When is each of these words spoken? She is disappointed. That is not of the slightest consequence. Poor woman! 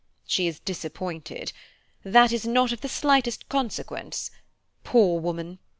She 0.25 0.47
is 0.47 0.59
disappointed. 0.59 1.53
That 2.03 2.31
is 2.31 2.43
not 2.47 2.71
of 2.71 2.81
the 2.81 2.89
slightest 2.89 3.47
consequence. 3.49 4.31
Poor 4.83 5.19
woman! 5.19 5.59